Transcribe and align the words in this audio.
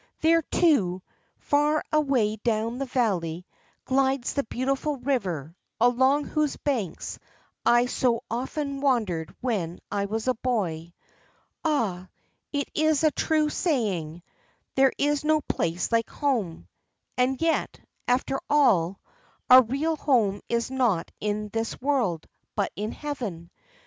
There, 0.21 0.41
too, 0.41 1.03
far 1.37 1.83
away 1.93 2.37
down 2.37 2.79
the 2.79 2.87
valley, 2.87 3.45
glides 3.85 4.33
the 4.33 4.43
beautiful 4.45 4.97
river, 4.97 5.55
along 5.79 6.23
whose 6.25 6.57
banks 6.57 7.19
I 7.67 7.85
so 7.85 8.23
often 8.27 8.81
wandered 8.81 9.31
when 9.41 9.77
I 9.91 10.05
was 10.05 10.27
a 10.27 10.33
boy. 10.33 10.95
Ah, 11.63 12.09
it 12.51 12.71
is 12.73 13.03
a 13.03 13.11
true 13.11 13.51
saying, 13.51 14.23
'There 14.73 14.91
is 14.97 15.23
no 15.23 15.39
place 15.41 15.91
like 15.91 16.09
home!' 16.09 16.67
And 17.15 17.39
yet, 17.39 17.79
after 18.07 18.41
all, 18.49 18.99
our 19.51 19.61
real 19.61 19.95
home 19.97 20.41
is 20.49 20.71
not 20.71 21.11
in 21.19 21.49
this 21.49 21.79
world, 21.79 22.25
but 22.55 22.71
in 22.75 22.91
heaven. 22.91 23.51